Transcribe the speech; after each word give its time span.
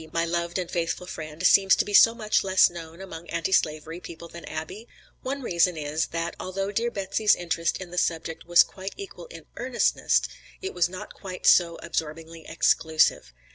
my 0.11 0.25
loved 0.25 0.57
and 0.57 0.71
faithful 0.71 1.05
friend, 1.05 1.45
seems 1.45 1.75
to 1.75 1.85
be 1.85 1.93
so 1.93 2.15
much 2.15 2.43
less 2.43 2.71
known 2.71 2.99
among 3.01 3.29
anti 3.29 3.51
slavery 3.51 3.99
people 3.99 4.27
than 4.27 4.43
Abbie? 4.45 4.87
One 5.21 5.43
reason 5.43 5.77
is, 5.77 6.07
that 6.07 6.35
although 6.39 6.71
dear 6.71 6.89
Betsy's 6.89 7.35
interest 7.35 7.77
in 7.79 7.91
the 7.91 7.99
subject 7.99 8.47
was 8.47 8.63
quite 8.63 8.95
equal 8.97 9.27
in 9.27 9.45
earnestness, 9.57 10.23
it 10.59 10.73
was 10.73 10.89
not 10.89 11.13
quite 11.13 11.45
so 11.45 11.77
absorbingly 11.83 12.47
exclusive. 12.47 13.31